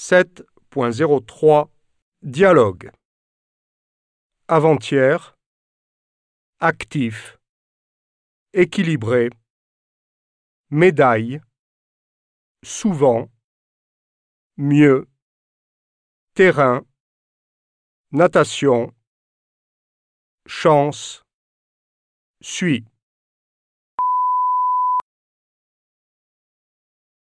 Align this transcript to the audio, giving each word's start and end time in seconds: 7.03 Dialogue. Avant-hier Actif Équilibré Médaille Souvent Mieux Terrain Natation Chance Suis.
7.03 0.00 1.68
Dialogue. 2.22 2.92
Avant-hier 4.46 5.36
Actif 6.60 7.40
Équilibré 8.52 9.28
Médaille 10.70 11.40
Souvent 12.62 13.28
Mieux 14.56 15.08
Terrain 16.34 16.86
Natation 18.12 18.94
Chance 20.46 21.24
Suis. 22.40 22.86